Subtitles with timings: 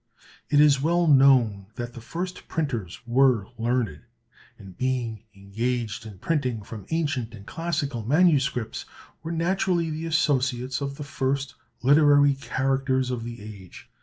[0.49, 4.01] It is well known that the first printers were learned;
[4.57, 8.85] and, being engaged in printing from ancient and classical manuscripts,
[9.21, 11.53] were naturally the associates of the first
[11.83, 13.91] literary characters of the age.